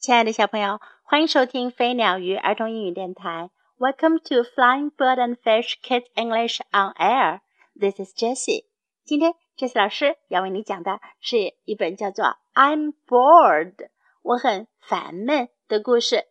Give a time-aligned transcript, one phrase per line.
[0.00, 3.50] 亲爱的小朋友，欢迎收听飞鸟鱼儿童英语电台。
[3.76, 7.40] Welcome to Flying Bird and Fish Kids English on Air.
[7.78, 8.64] This is Jessie.
[9.04, 11.36] 今天 Jessie 老师要为你讲的是
[11.66, 12.24] 一本叫做
[12.54, 13.74] 《I'm Bored》
[14.22, 16.24] 我很烦闷的故事。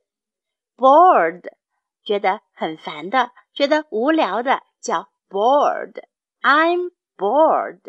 [0.76, 1.44] Bored
[2.04, 5.94] 觉得很烦的，觉得无聊的叫 bored。
[6.42, 7.82] I'm bored.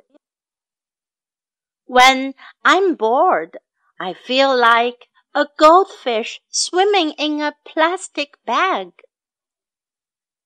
[1.86, 3.58] When I'm bored,
[3.96, 8.91] I feel like a goldfish swimming in a plastic bag.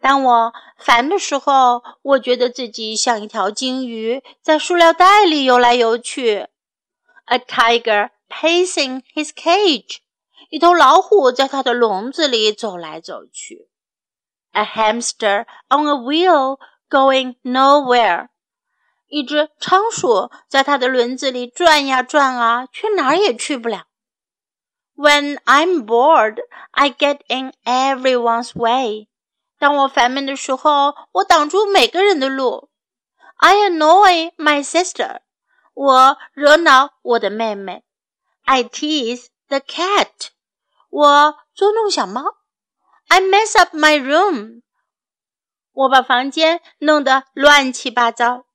[0.01, 6.47] 当我烦的时候，我觉得自己像一条金鱼在塑料袋里游来游去。
[7.25, 9.97] A tiger pacing his cage.
[10.49, 13.69] 一头老虎在它的笼子里走来走去。
[14.53, 16.57] A hamster on a wheel
[16.89, 18.29] going nowhere.
[19.07, 23.85] 一只仓鼠在它的轮子里转呀转啊，却哪儿也去不了。
[24.95, 26.41] when I'm bored,
[26.71, 29.07] I get in everyone's way.
[29.57, 32.69] 当我烦闷的时候，我挡住每个人的路。
[33.37, 35.21] I annoy my sister.
[35.73, 37.83] 我惹恼我的妹妹。
[38.43, 40.29] I tease the cat.
[40.89, 42.23] 我捉弄小猫。
[43.07, 44.61] I mess up my room.
[45.71, 48.45] 我把房间弄得乱七八糟。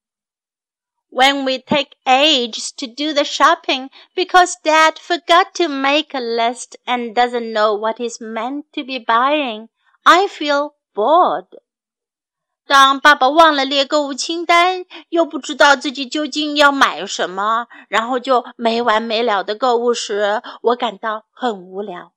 [1.10, 6.77] when we take ages to do the shopping because dad forgot to make a list
[6.86, 9.69] and doesn't know what he's meant to be buying,
[10.05, 11.47] I feel bored.
[12.66, 22.12] 当爸爸忘了列购物清单，又不知道自己究竟要买什么，然后就没完没了的购物时，我感到很无聊。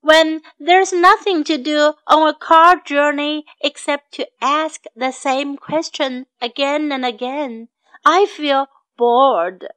[0.00, 6.26] When there's nothing to do on a car journey except to ask the same question
[6.40, 7.68] again and again,
[8.02, 9.70] I feel bored.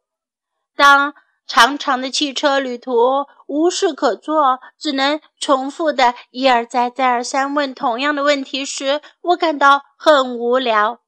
[0.75, 1.13] 当
[1.47, 11.01] 长长的汽车旅途无事可做，只能重复的一而再、再而三问同样的问题时，我感到很无聊。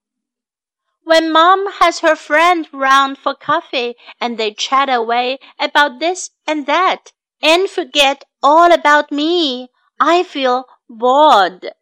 [1.03, 6.65] When mom has her friend round for coffee and they chat away about this and
[6.65, 6.99] that
[7.39, 11.73] and forget all about me, I feel bored.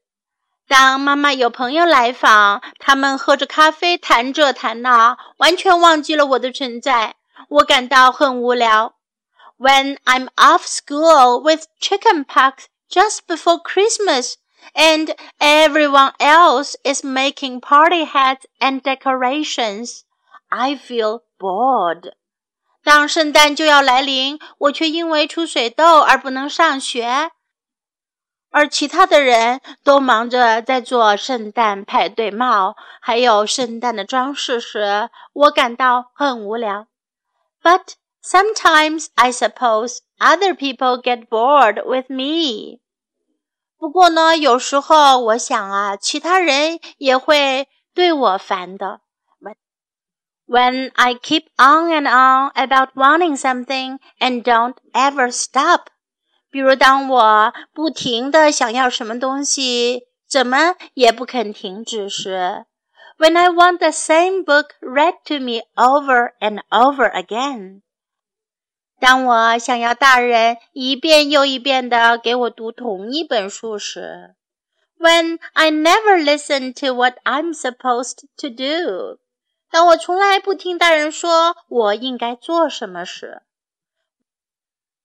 [0.71, 7.17] 当妈妈有朋友来访，他们喝着咖啡，谈这谈那，完全忘记了我的存在。
[7.49, 8.95] 我感到很无聊。
[9.59, 14.35] When I'm off school with chickenpox just before Christmas,
[14.73, 20.03] and everyone else is making party hats and decorations,
[20.51, 22.13] I feel bored.
[22.85, 27.33] 当圣诞就要来临，我却因为出水痘而不能上学。
[28.50, 36.88] 而其他的人都忙着在做圣诞派对帽，还有圣诞的装饰时，我感到很无聊。
[37.62, 42.80] But sometimes I suppose other people get bored with me。
[43.78, 49.02] 不过呢，有时候我想啊，其他人也会对我烦的。
[50.48, 55.88] When I keep on and on about wanting something and don't ever stop。
[56.51, 62.65] 比如，当我不停的想要什么东西，怎么也不肯停止时
[63.19, 67.83] ，When I want the same book read to me over and over again，
[68.99, 74.35] 当我想要大人一遍又一遍的给我读同一本书时
[74.99, 79.21] ，When I never listen to what I'm supposed to do，
[79.71, 83.43] 当我从来不听大人说我应该做什么时。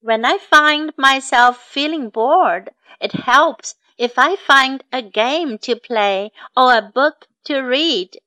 [0.04, 2.68] When I find myself feeling bored,
[3.00, 8.20] it helps if I find a game to play or a book to read.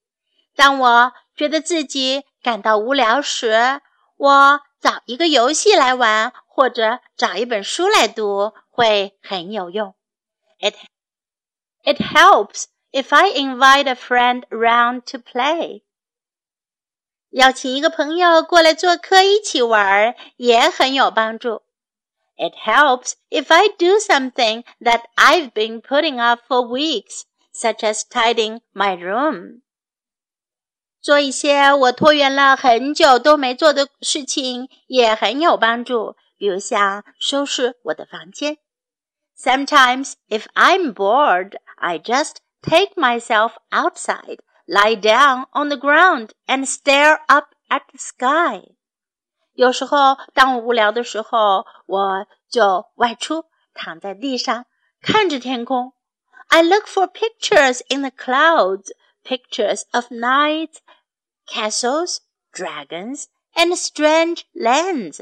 [0.56, 3.81] 当我觉得自己感到无聊时，
[4.17, 9.95] 我找一个游戏来玩，或者找一本书来读，会很有用。
[10.59, 10.75] It
[11.84, 15.81] it helps if I invite a friend round to play.
[17.31, 21.63] 邀请一个朋友过来做客一起玩，也很有帮助。
[22.38, 28.03] it helps if I do something that I've been putting off for weeks, such as
[28.03, 29.61] tidying my room.
[31.02, 38.58] 做一些我拖延了很久都没做的事情也很有帮助，比如像收拾我的房间。
[39.37, 47.20] Sometimes, if I'm bored, I just take myself outside, lie down on the ground, and stare
[47.28, 48.75] up at the sky.
[49.58, 54.66] 有时候，当我无聊的时候，我就外出，躺在地上，
[55.02, 55.93] 看着天空。
[56.47, 58.91] I look for pictures in the clouds,
[59.23, 60.78] pictures of knights,
[61.47, 62.17] castles,
[62.52, 65.22] dragons, and strange lands.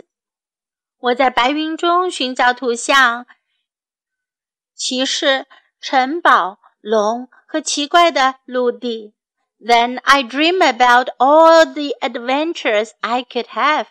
[0.99, 3.25] 我在白云中寻找图像，
[4.73, 5.45] 骑士、
[5.79, 9.13] 城堡、龙和奇怪的陆地。
[9.59, 13.87] Then I dream about all the adventures I could have。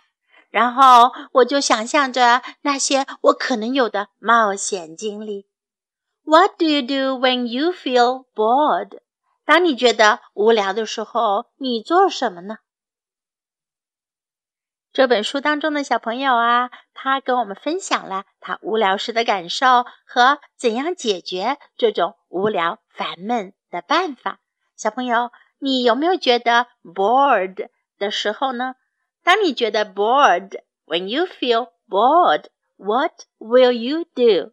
[0.55, 5.49] 然后我就想象着那些我可能有的冒险经历。
[6.23, 9.01] What do you do when you feel bored？
[9.43, 12.59] 当你觉得无聊的时候，你做什么呢？
[14.93, 24.39] 这本书当中的小朋友啊，他跟我们分享了他无聊时的感受和怎样解决这种无聊烦闷的办法。
[24.77, 27.67] 小朋友，你有没有觉得 bored
[27.97, 28.75] 的时候呢？
[29.24, 34.52] 当你觉得 bored，when you feel bored，what will you do?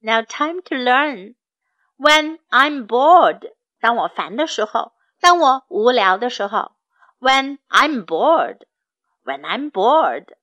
[0.00, 1.34] Now time to learn.
[1.98, 6.72] When I'm bored，当我烦的时候，当我无聊的时候。
[7.20, 8.64] when I'm bored.
[9.24, 10.34] When I'm bored.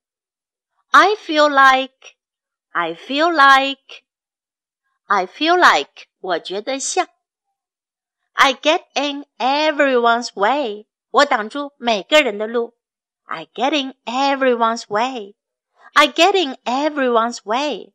[0.92, 2.16] I feel like.
[2.70, 4.04] I feel like.
[5.06, 6.06] I feel like.
[6.20, 7.08] 我觉得像。
[8.34, 10.86] I get in everyone's way.
[11.12, 12.74] 我挡住每个人的路。
[13.24, 15.34] I get in everyone's way.
[15.94, 17.92] I get in everyone's way.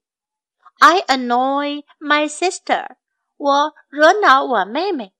[0.80, 2.98] I annoy my sister.
[3.38, 5.14] 我惹恼我妹妹。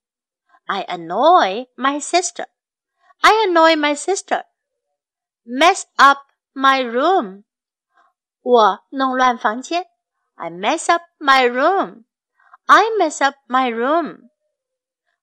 [0.66, 2.48] I annoy my sister.
[3.22, 4.46] I annoy my sister.
[5.46, 6.20] Mess up
[6.54, 7.44] my room.
[8.42, 9.86] 我弄乱房间。
[10.36, 12.06] I mess up my room.
[12.66, 14.30] I mess up my room.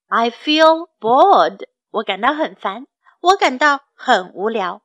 [0.09, 1.67] I feel bored.
[1.95, 2.87] 我感到很烦。
[3.21, 4.83] 我感到很无聊。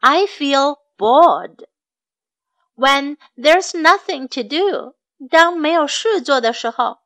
[0.00, 1.66] I feel bored.
[2.74, 4.94] When there's nothing to do.
[5.30, 6.98] 当没有事做的时候。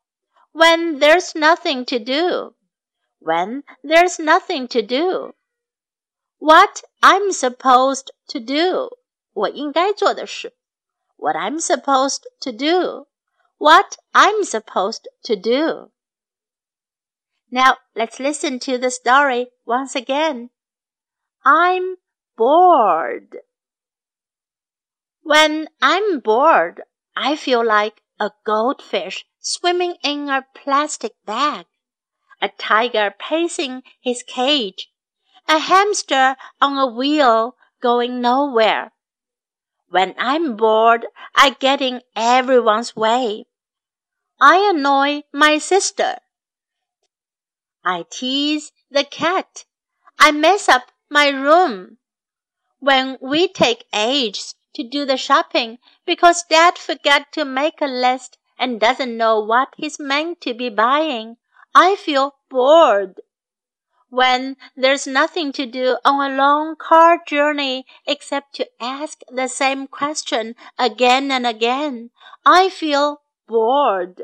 [0.52, 2.54] When there's nothing to do
[3.20, 5.34] when there's nothing to do.
[6.38, 8.88] What I'm supposed to do.
[9.32, 10.54] 我应该做的事。
[11.16, 13.06] What I'm supposed to do.
[13.58, 15.90] What I'm supposed to do.
[17.55, 20.49] Now let's listen to the story once again.
[21.45, 21.95] I'm
[22.35, 23.37] bored.
[25.21, 26.81] When I'm bored,
[27.15, 31.67] I feel like a goldfish swimming in a plastic bag
[32.41, 34.89] a tiger pacing his cage,
[35.47, 38.91] a hamster on a wheel going nowhere.
[39.87, 43.45] When I'm bored, I get in everyone's way.
[44.41, 46.17] I annoy my sister.
[47.87, 49.65] I tease the cat.
[50.17, 51.99] I mess up my room.
[52.79, 58.39] When we take ages to do the shopping because dad forgot to make a list
[58.57, 61.37] and doesn't know what he's meant to be buying,
[61.75, 63.21] I feel bored.
[64.09, 69.85] When there's nothing to do on a long car journey except to ask the same
[69.85, 72.09] question again and again,
[72.45, 74.23] I feel bored.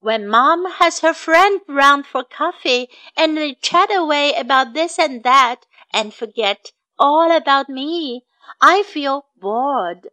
[0.00, 5.22] When mom has her friend round for coffee and they chat away about this and
[5.24, 8.24] that and forget all about me,
[8.60, 10.10] I feel bored.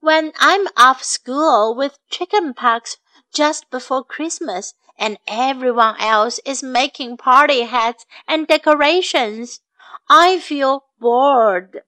[0.00, 2.96] When I'm off school with chickenpox
[3.32, 9.60] just before Christmas and everyone else is making party hats and decorations.
[10.08, 11.82] I feel bored.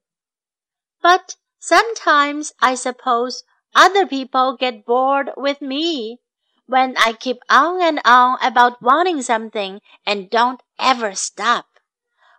[1.02, 6.20] But sometimes I suppose other people get bored with me
[6.66, 11.66] when I keep on and on about wanting something and don't ever stop.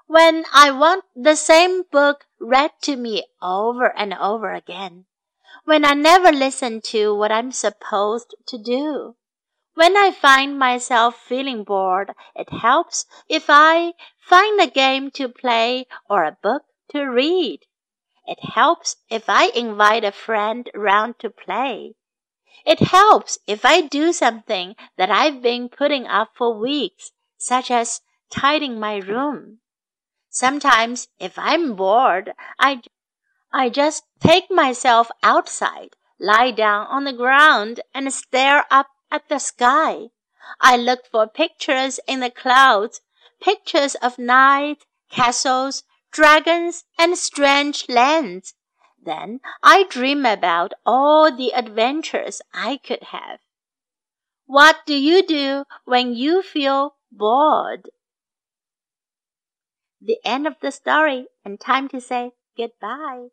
[0.06, 5.06] When I want the same book read to me over and over again.
[5.66, 9.16] When I never listen to what I'm supposed to do.
[9.74, 15.88] When I find myself feeling bored, it helps if I find a game to play
[16.10, 17.66] or a book to read.
[18.26, 21.96] It helps if I invite a friend round to play.
[22.68, 28.02] It helps if I do something that I've been putting off for weeks, such as
[28.30, 29.60] tidying my room.
[30.30, 32.82] Sometimes, if I'm bored, I,
[33.54, 39.40] I just take myself outside, lie down on the ground, and stare up at the
[39.40, 40.10] sky.
[40.60, 43.00] I look for pictures in the clouds,
[43.40, 48.56] pictures of knight, castles, dragons, and strange lands.
[49.08, 53.40] Then I dream about all the adventures I could have.
[54.48, 57.90] What do you do when you feel bored?
[60.02, 63.28] The end of the story and time to say goodbye.